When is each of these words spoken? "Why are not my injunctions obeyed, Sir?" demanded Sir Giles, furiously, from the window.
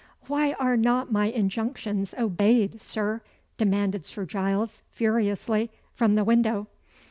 "Why 0.25 0.53
are 0.53 0.77
not 0.77 1.11
my 1.11 1.27
injunctions 1.27 2.15
obeyed, 2.17 2.81
Sir?" 2.81 3.21
demanded 3.59 4.03
Sir 4.03 4.25
Giles, 4.25 4.81
furiously, 4.89 5.69
from 5.93 6.15
the 6.15 6.23
window. 6.23 6.65